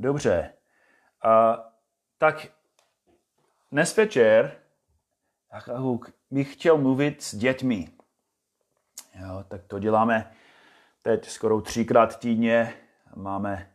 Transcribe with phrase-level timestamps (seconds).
[0.00, 0.52] Dobře.
[1.24, 1.58] A,
[2.18, 2.46] tak
[3.72, 4.56] dnes večer
[6.30, 7.88] bych chtěl mluvit s dětmi.
[9.14, 10.32] Jo, tak to děláme
[11.02, 12.74] teď skoro třikrát týdně.
[13.16, 13.72] Máme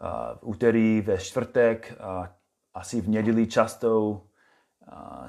[0.00, 2.36] uh, v úterý, ve čtvrtek, a
[2.74, 4.20] asi v neděli často uh,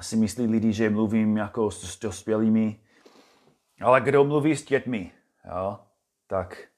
[0.00, 2.80] si myslí lidi, že mluvím jako s, dospělými.
[3.82, 5.12] Ale kdo mluví s dětmi?
[5.44, 5.78] Jo,
[6.26, 6.71] tak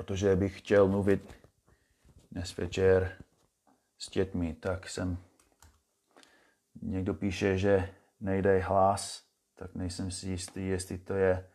[0.00, 1.34] protože bych chtěl mluvit
[2.32, 3.22] dnes večer
[3.98, 5.18] s dětmi, tak jsem
[6.82, 9.24] někdo píše, že nejde hlas,
[9.54, 11.50] tak nejsem si jistý, jestli to je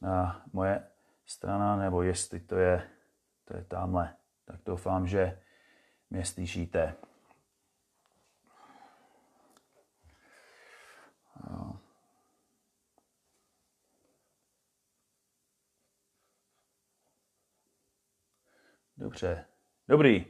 [0.00, 0.88] na moje
[1.26, 2.90] strana, nebo jestli to je,
[3.44, 4.16] to je tamhle.
[4.44, 5.40] Tak doufám, že
[6.10, 6.96] mě slyšíte.
[18.98, 19.44] Dobře.
[19.88, 20.26] Dobrý.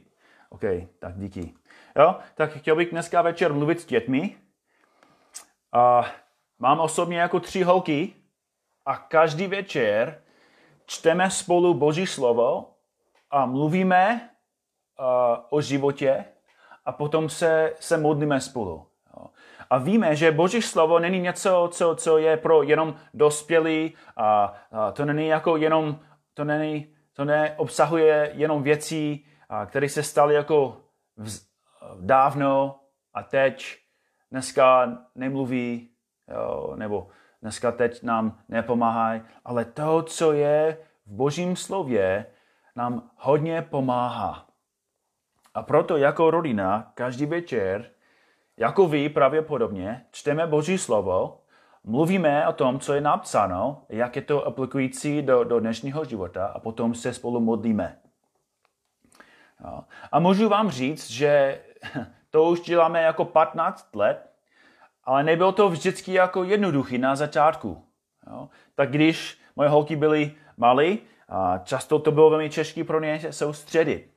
[0.49, 0.61] OK,
[0.99, 1.53] tak díky.
[1.99, 4.37] Jo, tak chtěl bych dneska večer mluvit s dětmi.
[5.71, 6.05] A
[6.59, 8.13] mám osobně jako tři holky
[8.85, 10.21] a každý večer
[10.85, 12.73] čteme spolu Boží slovo
[13.31, 14.29] a mluvíme
[14.99, 15.05] uh,
[15.49, 16.25] o životě
[16.85, 18.87] a potom se, se modlíme spolu.
[19.17, 19.25] Jo.
[19.69, 24.91] A víme, že Boží slovo není něco, co, co je pro jenom dospělí a, a
[24.91, 25.99] to není jako jenom,
[26.33, 29.25] to není to neobsahuje jenom věcí,
[29.65, 30.77] které se staly jako
[31.99, 32.79] dávno
[33.13, 33.77] a teď
[34.31, 35.89] dneska nemluví,
[36.27, 37.07] jo, nebo
[37.41, 42.25] dneska teď nám nepomáhají, ale to, co je v božím slově,
[42.75, 44.47] nám hodně pomáhá.
[45.53, 47.89] A proto jako rodina každý večer,
[48.57, 51.41] jako vy pravděpodobně, čteme Boží slovo
[51.83, 56.59] mluvíme o tom, co je napsáno, jak je to aplikující do, do dnešního života a
[56.59, 57.97] potom se spolu modlíme.
[60.11, 61.61] A můžu vám říct, že
[62.29, 64.29] to už děláme jako 15 let,
[65.03, 67.85] ale nebylo to vždycky jako jednoduchý na začátku.
[68.27, 68.49] Jo?
[68.75, 70.97] Tak když moje holky byly malé,
[71.29, 74.11] a často to bylo velmi těžké pro ně soustředit.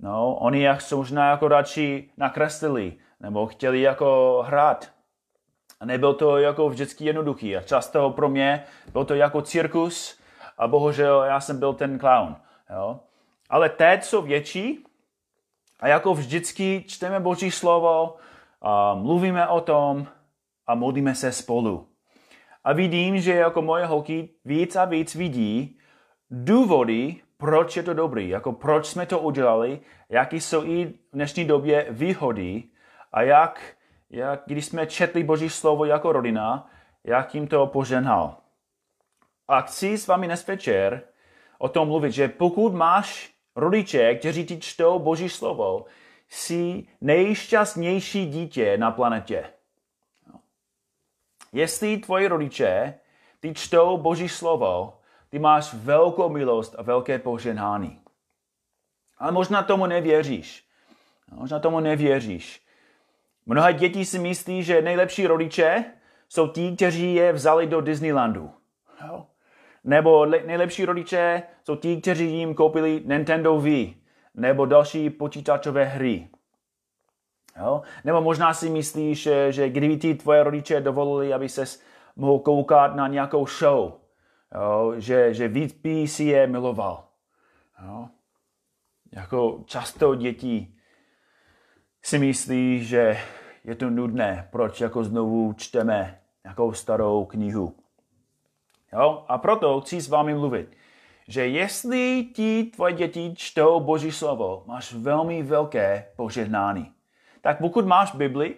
[0.00, 4.92] No, oni jak jsou možná jako radši nakreslili, nebo chtěli jako hrát.
[5.82, 7.56] A nebyl to jako vždycky jednoduchý.
[7.56, 10.18] A často pro mě byl to jako cirkus
[10.58, 12.36] a bohužel já jsem byl ten clown.
[12.70, 13.00] Jo?
[13.50, 14.84] Ale teď jsou větší
[15.80, 18.16] a jako vždycky čteme Boží slovo,
[18.60, 20.06] a mluvíme o tom
[20.66, 21.88] a modlíme se spolu.
[22.64, 25.78] A vidím, že jako moje holky víc a víc vidí
[26.30, 31.44] důvody, proč je to dobrý, jako proč jsme to udělali, jaký jsou i v dnešní
[31.44, 32.62] době výhody
[33.12, 33.74] a jak
[34.12, 36.70] jak když jsme četli Boží slovo jako rodina,
[37.04, 38.36] jak jim to poženal.
[39.48, 41.02] A chci s vámi dnes večer
[41.58, 45.84] o tom mluvit, že pokud máš rodiče, kteří ti čtou Boží slovo,
[46.28, 49.44] jsi nejšťastnější dítě na planetě.
[51.52, 52.94] Jestli tvoji rodiče
[53.40, 54.98] ty čtou Boží slovo,
[55.28, 58.00] ty máš velkou milost a velké poženání.
[59.18, 60.64] Ale možná tomu nevěříš.
[61.30, 62.61] Možná tomu nevěříš.
[63.46, 65.84] Mnoha děti si myslí, že nejlepší rodiče
[66.28, 68.50] jsou ti, kteří je vzali do Disneylandu.
[69.06, 69.26] Jo?
[69.84, 73.96] Nebo nejlepší rodiče jsou ti, kteří jim koupili Nintendo Wii
[74.34, 76.28] nebo další počítačové hry.
[77.60, 77.82] Jo?
[78.04, 81.64] Nebo možná si myslíš, že, že kdyby ti tvoje rodiče dovolili, aby se
[82.16, 83.92] mohl koukat na nějakou show,
[84.54, 84.94] jo?
[84.96, 87.04] Že, že víc by si je miloval.
[87.86, 88.08] Jo?
[89.12, 90.74] Jako často děti
[92.02, 93.18] si myslí, že
[93.64, 97.74] je to nudné, proč jako znovu čteme nějakou starou knihu.
[98.92, 99.24] Jo?
[99.28, 100.76] A proto chci s vámi mluvit,
[101.28, 106.92] že jestli ti tvoje děti čtou Boží slovo, máš velmi velké požehnání.
[107.40, 108.54] Tak pokud máš Bibli,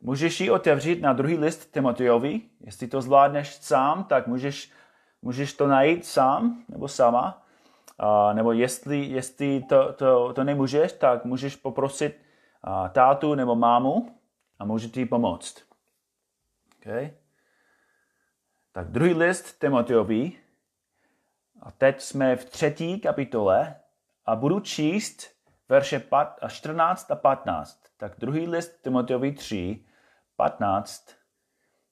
[0.00, 2.40] můžeš ji otevřít na druhý list Timotejovi.
[2.60, 4.70] Jestli to zvládneš sám, tak můžeš,
[5.22, 7.42] můžeš to najít sám nebo sama.
[7.98, 12.27] A, nebo jestli, jestli to, to, to nemůžeš, tak můžeš poprosit
[12.92, 14.18] tátu nebo mámu
[14.58, 15.64] a může ti pomoct.
[16.78, 17.10] Okay?
[18.72, 20.32] Tak druhý list Timoteovi.
[21.62, 23.74] A teď jsme v třetí kapitole
[24.26, 25.22] a budu číst
[25.68, 26.02] verše
[26.48, 27.80] 14 a 15.
[27.96, 29.84] Tak druhý list Timoteovi 3,
[30.36, 31.14] 15,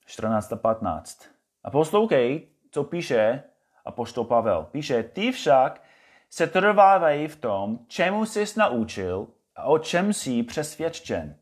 [0.06, 1.24] 14 a 15.
[1.64, 3.42] A poslouchej, co píše
[3.84, 4.68] apoštol Pavel.
[4.70, 5.82] Píše, ty však
[6.30, 11.36] se trvávají v tom, čemu jsi naučil a o čem jsi přesvědčen.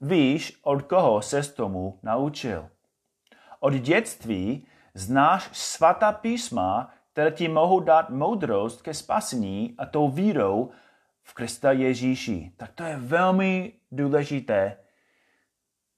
[0.00, 2.68] Víš, od koho se tomu naučil.
[3.60, 10.70] Od dětství znáš svatá písma, které ti mohou dát moudrost ke spasení a tou vírou
[11.22, 12.52] v Krista Ježíši.
[12.56, 14.76] Tak to je velmi důležité,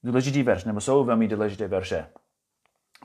[0.03, 2.09] důležitý verš, nebo jsou velmi důležité verše.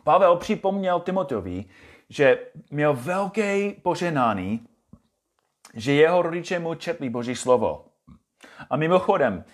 [0.04, 1.64] Pavel připomněl Timoteovi,
[2.08, 4.66] že měl velké poženání,
[5.74, 7.89] že jeho rodiče mu četli Boží slovo.
[8.70, 9.44] A mimochodem,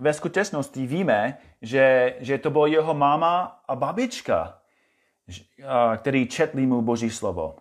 [0.00, 4.58] ve skutečnosti víme, že, že to bylo jeho máma a babička,
[5.96, 7.56] který četli mu Boží slovo.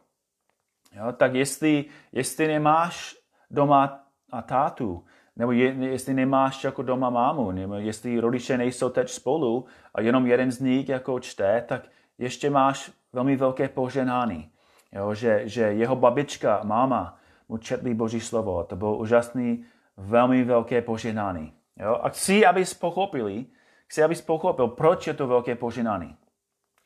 [0.95, 3.15] Jo, tak jestli, jestli nemáš
[3.51, 3.99] doma
[4.31, 5.03] a tátu,
[5.35, 9.65] nebo je, jestli nemáš jako doma mámu, nebo jestli rodiče nejsou teď spolu
[9.95, 11.81] a jenom jeden z nich jako čte, tak
[12.17, 14.49] ještě máš velmi velké poženání.
[14.91, 17.17] Jo, že, že jeho babička, máma
[17.49, 18.63] mu četli Boží slovo.
[18.63, 19.65] To bylo úžasný,
[19.97, 21.53] velmi velké poženání.
[21.79, 21.99] Jo?
[22.01, 23.45] A chci, abys pochopili,
[23.87, 26.17] chci, abys pochopil, proč je to velké poženání.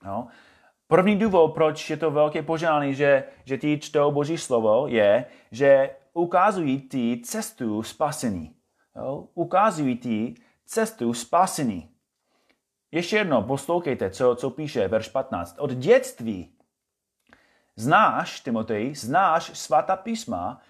[0.05, 0.27] Jo?
[0.87, 5.89] První důvod, proč je to velké poženání, že, že ti čtou Boží slovo, je, že
[6.13, 8.55] ukazují ti cestu spasení.
[8.95, 9.27] Jo?
[9.33, 11.89] Ukazují ti cestu spasení.
[12.91, 15.55] Ještě jedno, poslouchejte, co, co píše verš 15.
[15.59, 16.57] Od dětství
[17.75, 20.61] znáš, Timotej, znáš svatá písma,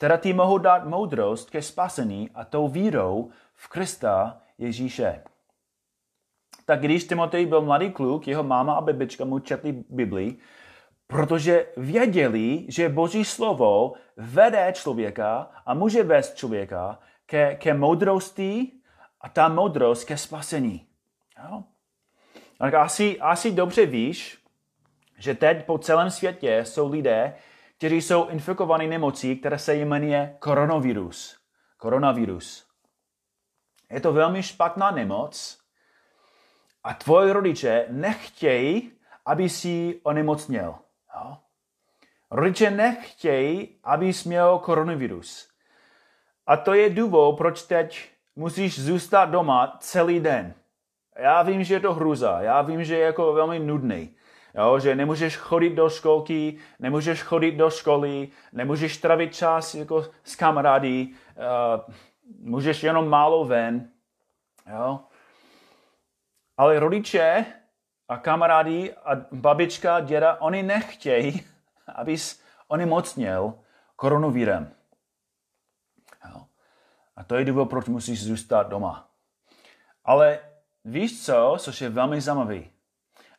[0.00, 5.22] která ti mohou dát moudrost ke spasení a tou vírou v Krista Ježíše.
[6.64, 10.38] Tak když Timotej byl mladý kluk, jeho máma a babička mu četli Biblii,
[11.06, 18.72] protože věděli, že Boží slovo vede člověka a může vést člověka ke, ke moudrosti
[19.20, 20.86] a ta moudrost ke spasení.
[21.44, 21.64] Jo?
[22.58, 24.38] Tak asi, asi dobře víš,
[25.18, 27.34] že teď po celém světě jsou lidé,
[27.80, 31.36] kteří jsou infikovaní nemocí, která se jmenuje koronavirus.
[31.76, 32.66] Koronavirus.
[33.90, 35.58] Je to velmi špatná nemoc
[36.84, 38.92] a tvoji rodiče nechtějí,
[39.26, 40.74] aby si onemocněl.
[41.14, 41.36] Jo?
[42.30, 45.48] Rodiče nechtějí, aby měl koronavirus.
[46.46, 50.54] A to je důvod, proč teď musíš zůstat doma celý den.
[51.18, 54.14] Já vím, že je to hruza, já vím, že je jako velmi nudný.
[54.54, 60.36] Jo, že nemůžeš chodit do školky, nemůžeš chodit do školy, nemůžeš travit čas jako s
[60.36, 61.94] kamarády, uh,
[62.38, 63.90] můžeš jenom málo ven.
[64.72, 65.00] Jo.
[66.56, 67.46] Ale rodiče
[68.08, 71.46] a kamarádi a babička, děda, oni nechtějí,
[71.94, 73.54] abys onemocněl
[73.96, 74.72] koronavírem.
[76.28, 76.42] Jo.
[77.16, 79.08] A to je důvod, proč musíš zůstat doma.
[80.04, 80.38] Ale
[80.84, 82.79] víš co, což je velmi zajímavé.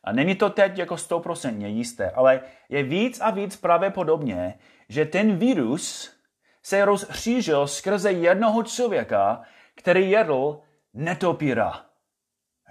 [0.04, 4.58] A není to teď jako stoprocentně jisté, ale je víc a víc pravděpodobně,
[4.88, 6.16] že ten virus
[6.62, 9.42] se rozšířil skrze jednoho člověka,
[9.74, 10.60] který jedl
[10.94, 11.86] netopíra.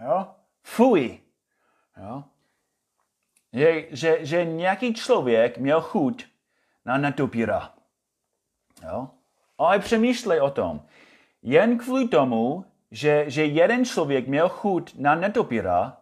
[0.03, 0.27] Jo?
[0.63, 1.19] Fuj.
[1.97, 2.23] Jo?
[3.51, 6.25] Je, že, že nějaký člověk měl chuť
[6.85, 7.73] na netopíra.
[8.83, 9.09] Jo?
[9.57, 10.85] Ale přemýšlej o tom.
[11.41, 16.00] Jen kvůli tomu, že, že jeden člověk měl chuť na netopíra,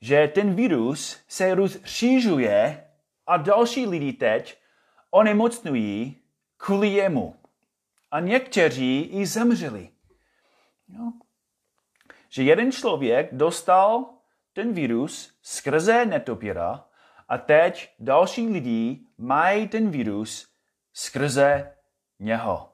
[0.00, 2.84] že ten virus se rozšířuje
[3.26, 4.58] a další lidi teď
[5.10, 6.16] onemocňují
[6.56, 7.36] kvůli jemu.
[8.10, 9.88] A někteří i zemřeli.
[10.88, 11.12] No.
[12.28, 14.06] Že jeden člověk dostal
[14.52, 16.84] ten virus skrze netopíra
[17.28, 20.48] a teď další lidi mají ten virus
[20.92, 21.74] skrze
[22.18, 22.72] něho.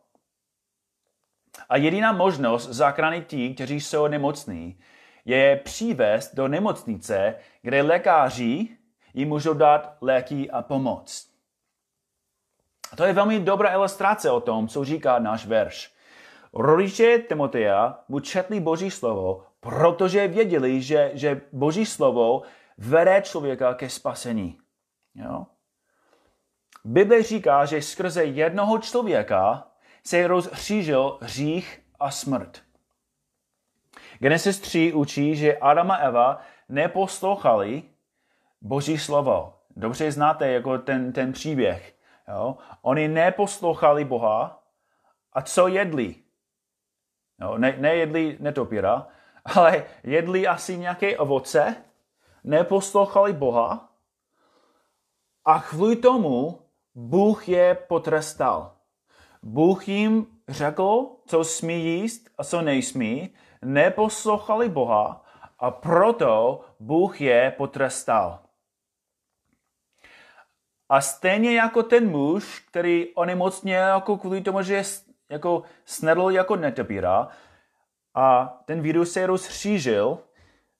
[1.68, 4.78] A jediná možnost zachránit ti, kteří jsou nemocní,
[5.25, 8.69] je přivést do nemocnice, kde lékaři
[9.14, 11.29] jim můžou dát léky a pomoc.
[12.93, 15.93] A to je velmi dobrá ilustrace o tom, co říká náš verš.
[16.55, 22.43] Rodiče Timoteja mu četli Boží slovo, protože věděli, že, že Boží slovo
[22.79, 24.59] vede člověka ke spasení.
[25.14, 25.47] Jo?
[26.85, 29.69] Bible říká, že skrze jednoho člověka
[30.05, 32.62] se rozšířil hřích a smrt.
[34.23, 37.83] Genesis 3 učí, že Adam a Eva neposlouchali
[38.61, 39.55] Boží slovo.
[39.76, 41.95] Dobře znáte jako ten, ten příběh.
[42.29, 42.57] Jo?
[42.83, 44.62] Oni neposlouchali Boha
[45.33, 46.14] a co jedli?
[47.41, 47.59] Jo?
[47.59, 49.07] Ne, nejedli netopíra,
[49.45, 51.76] ale jedli asi nějaké ovoce,
[52.45, 53.88] neposlouchali Boha
[55.45, 56.61] a kvůli tomu
[56.95, 58.73] Bůh je potrestal.
[59.43, 65.25] Bůh jim řekl, co smí jíst a co nesmí neposlouchali Boha
[65.59, 68.38] a proto Bůh je potrestal.
[70.88, 74.83] A stejně jako ten muž, který onemocněl jako kvůli tomu, že
[75.31, 77.28] jako snedl jako netopíra
[78.14, 80.19] a ten virus se rozšířil,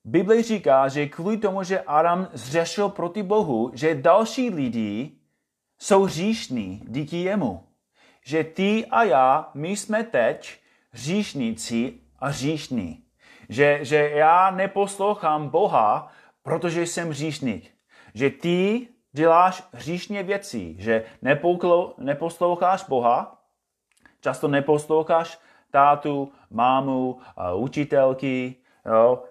[0.05, 5.11] Bible říká, že kvůli tomu, že Adam zřešil proti Bohu, že další lidi
[5.79, 7.67] jsou hříšní díky jemu.
[8.25, 10.59] Že ty a já, my jsme teď
[10.91, 13.03] hříšníci a hříšní.
[13.49, 16.11] Že, že já neposlouchám Boha,
[16.43, 17.71] protože jsem hříšník.
[18.13, 21.05] Že ty děláš hříšně věci, že
[21.97, 23.41] neposloucháš Boha,
[24.21, 25.39] často neposloucháš
[25.71, 27.19] tátu, mámu,
[27.55, 29.23] učitelky, jo,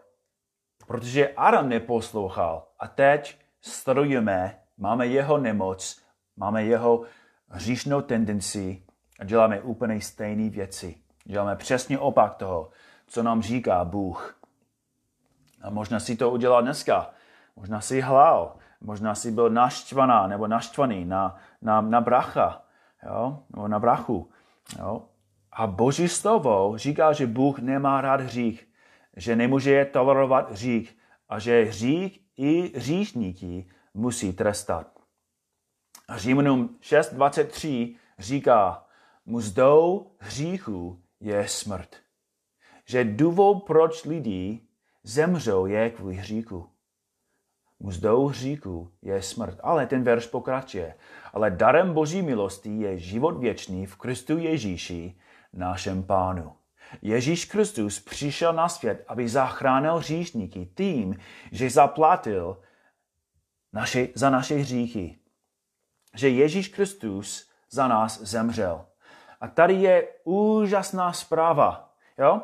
[0.87, 2.67] protože Adam neposlouchal.
[2.79, 6.03] A teď strojíme, máme jeho nemoc,
[6.37, 7.03] máme jeho
[7.49, 8.83] hříšnou tendenci
[9.21, 11.02] a děláme úplně stejné věci.
[11.25, 12.71] Děláme přesně opak toho,
[13.07, 14.39] co nám říká Bůh.
[15.63, 17.11] A možná si to udělal dneska.
[17.57, 18.57] Možná si hlál.
[18.81, 22.63] Možná si byl naštvaná nebo naštvaný na, na, na bracha.
[23.07, 23.43] Jo?
[23.55, 24.31] Nebo na brachu.
[24.79, 25.03] Jo?
[25.53, 28.69] A Boží slovo říká, že Bůh nemá rád hřích,
[29.17, 30.99] že nemůže tolerovat hřích
[31.29, 34.87] a že hřích i hříšníky musí trestat.
[36.17, 38.85] Římanům 6.23 říká,
[39.27, 41.97] muzdou hříchu je smrt.
[42.85, 44.61] Že důvod, proč lidi
[45.03, 46.69] zemřou, je kvůli hříchu.
[47.81, 49.61] Muzdou hříchu je smrt.
[49.63, 50.95] Ale ten verš pokračuje.
[51.33, 55.15] Ale darem Boží milosti je život věčný v Kristu Ježíši,
[55.53, 56.53] našem pánu.
[57.03, 61.19] Ježíš Kristus přišel na svět, aby zachránil hříšníky tím,
[61.53, 62.63] že zaplatil
[63.73, 65.19] naše, za naše hříchy.
[66.15, 68.87] Že Ježíš Kristus za nás zemřel.
[69.43, 71.95] A tady je úžasná zpráva.
[72.19, 72.43] Jo?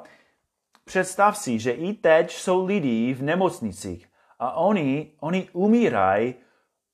[0.85, 6.35] Představ si, že i teď jsou lidi v nemocnicích a oni, oni umírají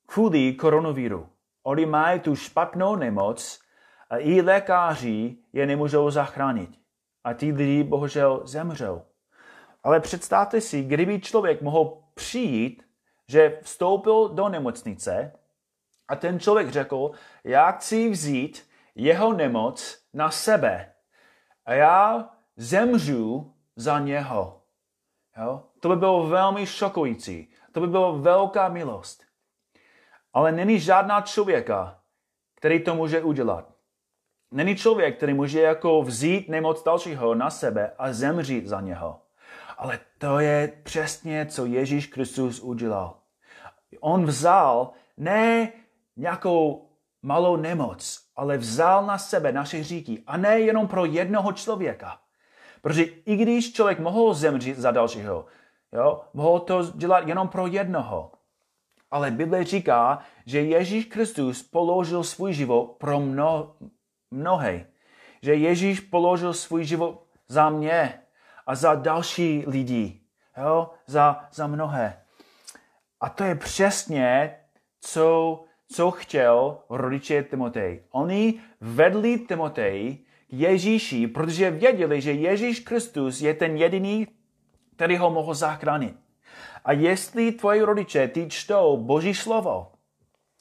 [0.07, 1.29] kvůli koronaviru.
[1.63, 3.61] Oni mají tu špatnou nemoc
[4.11, 6.71] a i lékaři je nemůžou zachránit.
[7.25, 9.03] A ty lidi bohužel zemřou.
[9.83, 12.83] Ale představte si, kdyby člověk mohl přijít,
[13.29, 15.33] že vstoupil do nemocnice
[16.09, 17.11] a ten člověk řekl,
[17.45, 20.93] já chci vzít jeho nemoc na sebe
[21.65, 24.63] a já zemřu za něho.
[25.37, 25.63] Jo?
[25.81, 27.53] To by bylo velmi šokující.
[27.73, 29.25] To by byla velká milost.
[30.33, 32.01] Ale není žádná člověka,
[32.55, 33.75] který to může udělat.
[34.51, 39.21] Není člověk, který může jako vzít nemoc dalšího na sebe a zemřít za něho.
[39.79, 43.17] Ale to je přesně, co Ježíš Kristus udělal.
[44.01, 45.73] On vzal ne
[46.17, 46.89] nějakou
[47.25, 50.23] malou nemoc, ale vzal na sebe naše hříchy.
[50.27, 52.21] A ne jenom pro jednoho člověka.
[52.83, 55.47] Protože i když člověk mohl zemřít za dalšího,
[55.93, 58.33] jo, mohl to dělat jenom pro jednoho.
[59.11, 63.75] Ale Bible říká, že Ježíš Kristus položil svůj život pro mno,
[64.31, 64.87] mnohé.
[65.43, 68.21] Že Ježíš položil svůj život za mě
[68.67, 70.21] a za další lidi.
[70.57, 70.91] Jo?
[71.07, 72.23] Za, za mnohé.
[73.21, 74.57] A to je přesně,
[75.01, 78.03] co, co chtěl rodiče Timotej.
[78.11, 84.27] Oni vedli Timotej k Ježíši, protože věděli, že Ježíš Kristus je ten jediný,
[84.97, 86.17] který ho mohl zachránit.
[86.85, 89.93] A jestli tvoji rodiče ty čtou Boží slovo,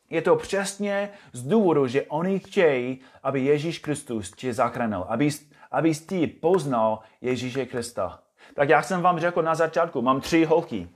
[0.09, 5.29] je to přesně z důvodu, že oni chtějí, aby Ježíš Kristus tě zachránil, aby,
[5.71, 8.19] aby ty poznal Ježíše Krista.
[8.53, 10.89] Tak jak jsem vám řekl na začátku, mám tři holky.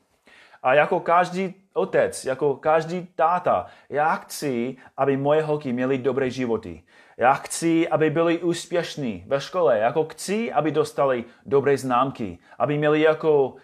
[0.67, 6.83] A jako každý otec, jako každý táta, já chci, aby moje holky měly dobré životy.
[7.17, 9.79] Já chci, aby byly úspěšní ve škole.
[9.79, 12.39] Jako chci, aby dostali dobré známky.
[12.59, 13.57] Aby měli jako uh,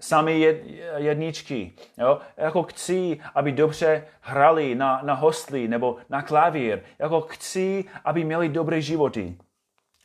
[0.00, 0.62] sami jed,
[0.96, 1.72] jedničky.
[1.96, 2.18] Jo?
[2.36, 6.80] Jako chci, aby dobře hrali na, na hostli nebo na klavír.
[6.98, 9.36] Jako chci, aby měli dobré životy.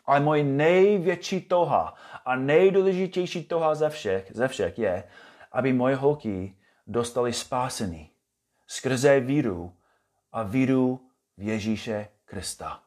[0.06, 1.94] Ale moje největší toha
[2.26, 5.04] a nejdůležitější toha ze všech, ze všech je,
[5.54, 6.58] aby moje holky
[6.88, 8.10] dostali spásení
[8.68, 9.74] skrze víru
[10.32, 12.80] a víru v Ježíše Krista.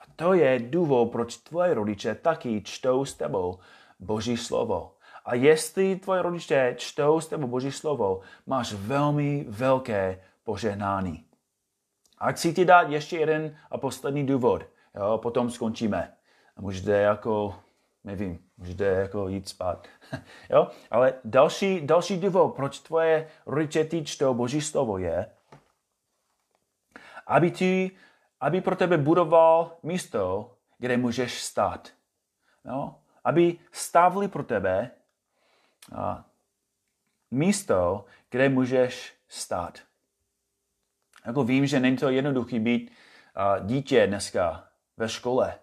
[0.00, 3.58] A to je důvod, proč tvoje rodiče taky čtou s tebou
[3.98, 4.96] Boží slovo.
[5.24, 11.24] A jestli tvoje rodiče čtou s tebou Boží slovo, máš velmi velké požehnání.
[12.18, 14.62] A chci ti dát ještě jeden a poslední důvod.
[14.94, 16.12] Jo, potom skončíme.
[16.56, 17.54] A můžete jako,
[18.04, 19.88] nevím, můžete jako jít spát.
[20.50, 20.70] jo?
[20.90, 25.26] Ale další, další důvod, proč tvoje rodiče ty čtou Boží slovo je,
[27.26, 27.90] aby, ty,
[28.40, 31.88] aby pro tebe budoval místo, kde můžeš stát.
[32.64, 32.94] Jo?
[33.24, 34.90] Aby stavili pro tebe
[37.30, 39.78] místo, kde můžeš stát.
[41.26, 42.92] Jako vím, že není to jednoduché být
[43.60, 45.54] dítě dneska ve škole,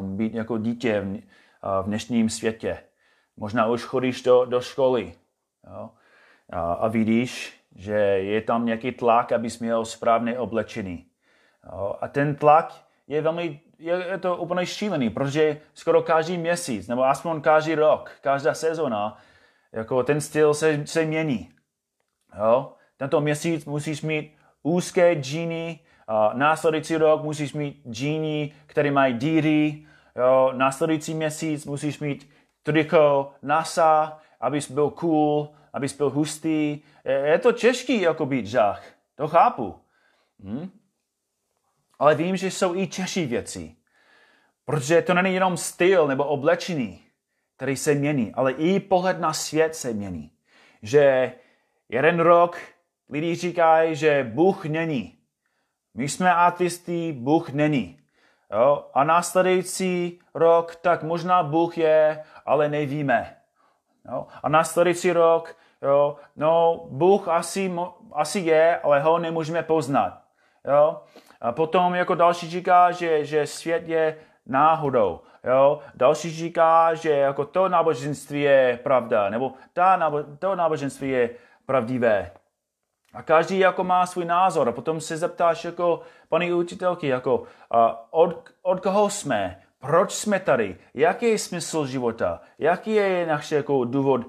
[0.00, 1.22] být jako dítě v,
[1.82, 2.78] v dnešním světě.
[3.36, 5.12] Možná už chodíš do, do školy.
[5.66, 5.90] Jo?
[6.50, 11.06] A, a vidíš, že je tam nějaký tlak, abys měl správné oblečení.
[11.72, 11.96] Jo?
[12.00, 12.74] A ten tlak
[13.06, 18.10] je velmi, je, je to úplně šílený, protože skoro každý měsíc, nebo aspoň každý rok,
[18.20, 19.18] každá sezona,
[19.72, 21.50] jako ten styl se, se mění.
[22.38, 22.72] Jo?
[22.96, 29.86] Tento měsíc musíš mít úzké džíny, a následující rok musíš mít džíny, které mají díry,
[30.16, 30.52] jo?
[30.52, 32.30] následující měsíc musíš mít
[32.62, 36.80] triko NASA, abys byl cool, abys byl hustý.
[37.04, 39.74] Je to těžký jako být žách, to chápu.
[40.42, 40.70] Hm?
[41.98, 43.76] Ale vím, že jsou i těžší věci.
[44.64, 47.00] Protože to není jenom styl nebo oblečení,
[47.56, 50.30] který se mění, ale i pohled na svět se mění.
[50.82, 51.32] Že
[51.88, 52.58] jeden rok
[53.08, 55.18] lidi říkají, že Bůh není.
[55.94, 58.00] My jsme ateisty, Bůh není.
[58.52, 58.86] Jo?
[58.94, 63.36] A následující rok, tak možná Bůh je, ale nevíme.
[64.12, 64.26] Jo?
[64.42, 67.74] A následující rok, jo, no, Bůh asi,
[68.12, 70.22] asi je, ale ho nemůžeme poznat.
[70.64, 71.00] Jo?
[71.40, 75.20] A potom jako další říká, že, že svět je náhodou.
[75.44, 75.80] Jo?
[75.94, 81.30] Další říká, že jako to náboženství je pravda, nebo ta nábo, to náboženství je
[81.66, 82.30] pravdivé.
[83.16, 88.12] A každý jako má svůj názor a potom se zeptáš jako paní učitelky, jako a
[88.12, 93.84] od, od koho jsme, proč jsme tady, jaký je smysl života, jaký je náš jako
[93.84, 94.20] důvod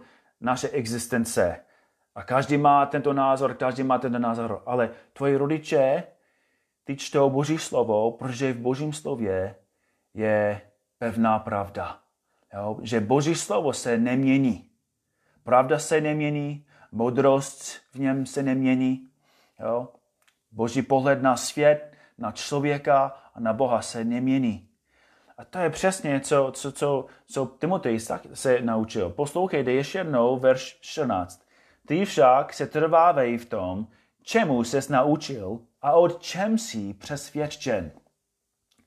[0.41, 1.59] naše existence.
[2.15, 6.03] A každý má tento názor, každý má tento názor, ale tvoji rodiče
[6.83, 9.55] ty čtou Boží slovo, protože v Božím slově
[10.13, 10.61] je
[10.97, 11.99] pevná pravda.
[12.53, 12.77] Jo?
[12.81, 14.69] Že Boží slovo se nemění.
[15.43, 19.09] Pravda se nemění, modrost v něm se nemění.
[19.59, 19.87] Jo?
[20.51, 24.69] Boží pohled na svět, na člověka a na Boha se nemění.
[25.37, 27.99] A to je přesně, co, co, co, co Timotej
[28.33, 29.09] se naučil.
[29.09, 31.47] Poslouchejte ještě jednou verš 14.
[31.87, 33.87] Ty však se trvávej v tom,
[34.23, 37.91] čemu ses naučil a od čem jsi přesvědčen.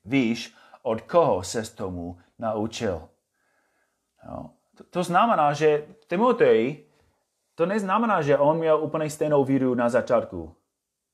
[0.05, 3.09] Víš, od koho ses tomu naučil.
[4.25, 4.49] Jo.
[4.77, 6.85] To, to znamená, že Timotej,
[7.61, 10.55] to neznamená, že on měl úplně stejnou víru na začátku,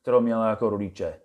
[0.02, 1.20] kterou měl jako rodiče.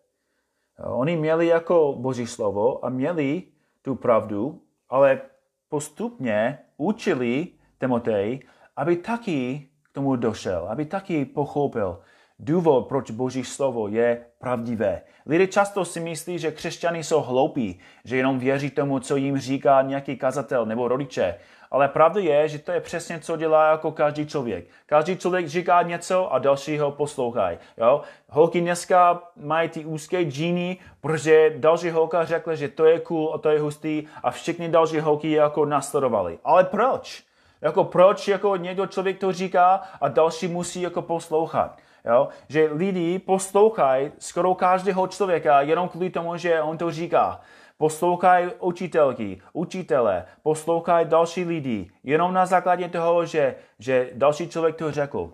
[0.84, 3.42] Oni měli jako Boží slovo a měli
[3.82, 5.20] tu pravdu, ale
[5.68, 8.40] postupně učili Timotej,
[8.76, 12.02] aby taky k tomu došel, aby taky pochopil,
[12.42, 15.02] důvod, proč Boží slovo je pravdivé.
[15.26, 19.82] Lidé často si myslí, že křesťany jsou hloupí, že jenom věří tomu, co jim říká
[19.82, 21.34] nějaký kazatel nebo rodiče.
[21.70, 24.64] Ale pravda je, že to je přesně, co dělá jako každý člověk.
[24.86, 27.58] Každý člověk říká něco a další ho poslouchají.
[27.78, 28.00] Jo?
[28.28, 33.38] Holky dneska mají ty úzké džíny, protože další holka řekla, že to je cool a
[33.38, 36.38] to je hustý a všechny další holky jako nasledovali.
[36.44, 37.22] Ale proč?
[37.60, 41.78] Jako proč jako někdo člověk to říká a další musí jako poslouchat?
[42.04, 42.28] Jo?
[42.48, 47.40] Že lidi poslouchají skoro každého člověka jenom kvůli tomu, že on to říká.
[47.78, 54.92] Poslouchají učitelky, učitele, poslouchají další lidi, jenom na základě toho, že, že další člověk to
[54.92, 55.32] řekl.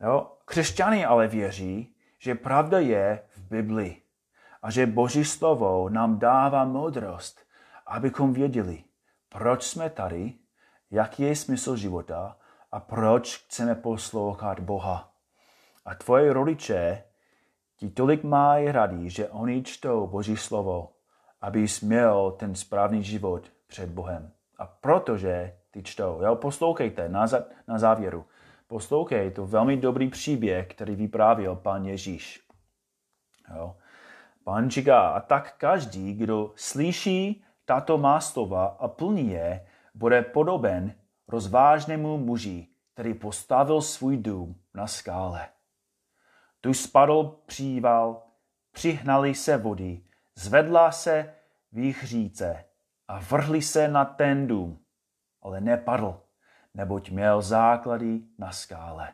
[0.00, 0.32] Jo?
[0.44, 3.96] Křesťany ale věří, že pravda je v Bibli
[4.62, 7.40] a že Boží slovo nám dává moudrost,
[7.86, 8.84] abychom věděli,
[9.28, 10.34] proč jsme tady,
[10.90, 12.36] jaký je smysl života
[12.72, 15.09] a proč chceme poslouchat Boha.
[15.90, 17.02] A tvoje rodiče
[17.76, 20.92] ti tolik mají radí, že oni čtou Boží slovo,
[21.40, 24.30] abys měl ten správný život před Bohem.
[24.58, 28.24] A protože ty čtou, jo, poslouchejte na, za, na závěru.
[28.66, 32.40] Poslouchej, to velmi dobrý příběh, který vyprávěl pan Ježíš.
[33.56, 33.76] Jo.
[34.44, 40.94] Pán říká, a tak každý, kdo slyší tato má slova a plní je, bude podoben
[41.28, 45.48] rozvážnému muži, který postavil svůj dům na skále.
[46.60, 48.22] Tu spadl příval,
[48.72, 50.02] přihnali se vody,
[50.34, 51.34] zvedla se
[51.72, 52.64] výchříce
[53.08, 54.78] a vrhli se na ten dům,
[55.42, 56.22] ale nepadl,
[56.74, 59.12] neboť měl základy na skále.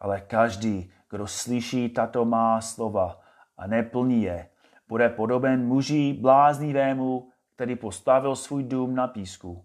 [0.00, 3.20] Ale každý, kdo slyší tato má slova
[3.56, 4.48] a neplní je,
[4.88, 9.64] bude podoben muži bláznivému, který postavil svůj dům na písku.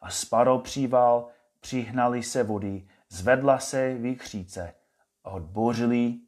[0.00, 1.28] A spadl příval,
[1.60, 4.74] přihnali se vody, zvedla se výchříce
[5.24, 6.27] a odbořili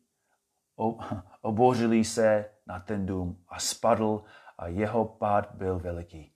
[1.41, 4.25] obořili se na ten dům a spadl
[4.59, 6.35] a jeho pád byl veliký.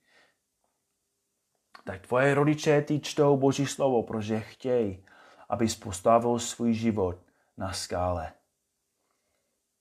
[1.83, 5.05] Tak tvoje rodiče ty čtou Boží slovo, protože chtějí,
[5.49, 7.17] aby postavil svůj život
[7.57, 8.33] na skále.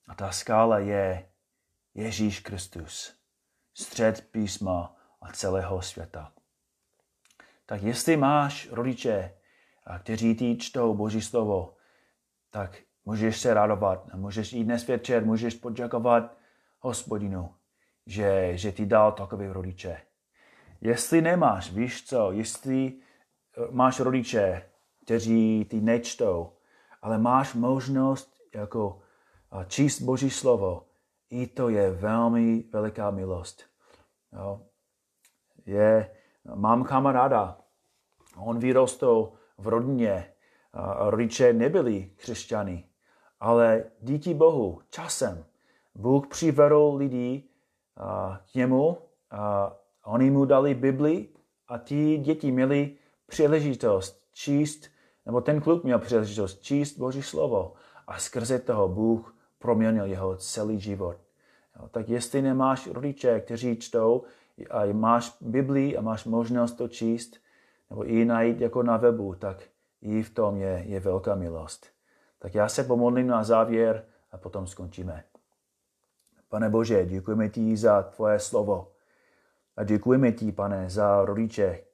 [0.09, 1.29] A ta skála je
[1.94, 3.14] Ježíš Kristus,
[3.74, 6.33] střed písma a celého světa.
[7.66, 9.35] Tak jestli máš rodiče,
[9.98, 11.77] kteří ty čtou Boží slovo,
[12.50, 16.36] tak můžeš se radovat můžeš jít dnes večer, můžeš poděkovat
[16.80, 17.54] hospodinu,
[18.06, 20.00] že, že ti dal takové rodiče.
[20.80, 24.62] Jestli nemáš, víš co, jestli eh, máš rodiče,
[25.04, 26.52] kteří ty nečtou,
[27.02, 29.00] ale máš možnost jako
[29.66, 30.86] číst Boží slovo,
[31.30, 33.62] i to je velmi veliká milost.
[34.32, 34.60] Jo.
[35.66, 36.10] Je,
[36.54, 37.58] mám kamaráda,
[38.36, 40.30] on vyrostl v rodině,
[40.72, 42.88] a rodiče nebyli křesťany,
[43.44, 45.44] ale díky Bohu časem
[45.94, 47.42] Bůh přivedl lidi
[48.52, 48.98] k němu
[49.30, 49.72] a
[50.04, 51.28] oni mu dali Bibli
[51.68, 52.90] a ti děti měli
[53.26, 54.88] příležitost číst,
[55.26, 57.72] nebo ten kluk měl příležitost číst Boží slovo
[58.07, 61.16] a skrze toho Bůh proměnil jeho celý život.
[61.80, 64.22] Jo, tak jestli nemáš rodiče, kteří čtou
[64.70, 67.37] a máš Bibli a máš možnost to číst,
[67.90, 69.62] nebo i najít jako na webu, tak
[70.02, 71.93] i v tom je, je velká milost.
[72.44, 75.24] Tak já se pomodlím na závěr a potom skončíme.
[76.48, 78.92] Pane Bože, děkujeme ti za tvoje slovo.
[79.76, 81.85] A děkujeme ti, pane, za rodiče,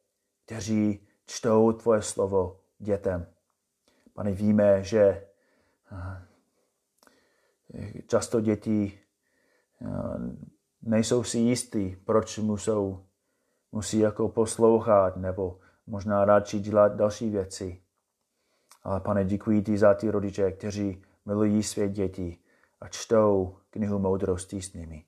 [0.45, 3.27] kteří čtou tvoje slovo dětem.
[4.15, 5.27] Pane, víme, že
[8.07, 8.99] často děti
[10.83, 13.05] nejsou si jistí, proč musou,
[13.73, 17.83] musí jako poslouchat nebo možná radši dělat další věci.
[18.83, 22.39] Ale pane, děkuji ti za ty rodiče, kteří milují své děti
[22.81, 25.05] a čtou knihu moudrosti s nimi.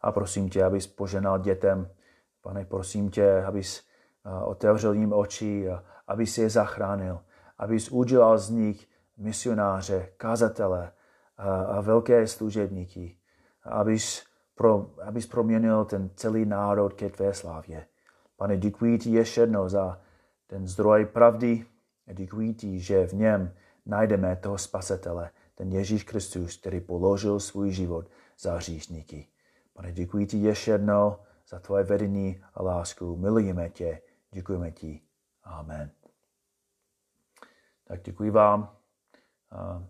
[0.00, 1.90] A prosím tě, abys poženal dětem.
[2.42, 3.82] Pane, prosím tě, abys
[4.44, 7.20] otevřel jim oči a abys je zachránil.
[7.58, 10.92] Abys udělal z nich misionáře, kazatele
[11.36, 13.16] a, a velké služebníky.
[13.62, 17.86] Abys, pro, abys proměnil ten celý národ ke tvé slávě.
[18.36, 20.00] Pane, děkuji ti ještě jednou za
[20.46, 21.66] ten zdroj pravdy
[22.12, 23.54] děkuji ti, že v něm
[23.86, 29.28] najdeme toho spasitele, ten Ježíš Kristus, který položil svůj život za hříšníky.
[29.72, 31.16] Pane, děkuji ti ještě jednou
[31.48, 33.16] za tvoje vedení a lásku.
[33.16, 35.00] Milujeme tě, děkujeme ti.
[35.44, 35.90] Amen.
[37.84, 38.76] Tak děkuji vám.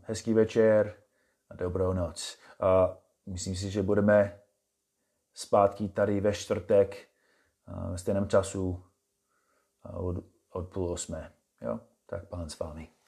[0.03, 0.95] Hezký večer
[1.51, 2.39] a dobrou noc.
[2.61, 4.41] A myslím si, že budeme
[5.35, 7.09] zpátky tady ve čtvrtek
[7.91, 8.85] ve stejném času
[9.95, 11.33] od, od půl osmé.
[11.61, 11.81] Jo?
[12.11, 13.00] Tak pán s vámi.